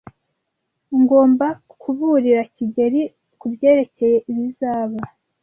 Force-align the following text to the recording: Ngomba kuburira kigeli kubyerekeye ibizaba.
Ngomba 0.99 1.47
kuburira 1.81 2.41
kigeli 2.55 3.01
kubyerekeye 3.39 4.17
ibizaba. 4.31 4.99